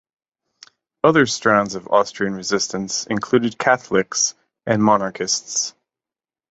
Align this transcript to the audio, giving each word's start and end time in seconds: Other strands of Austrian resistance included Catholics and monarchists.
Other 1.03 1.27
strands 1.27 1.75
of 1.75 1.87
Austrian 1.89 2.33
resistance 2.33 3.05
included 3.05 3.59
Catholics 3.59 4.33
and 4.65 4.83
monarchists. 4.83 5.75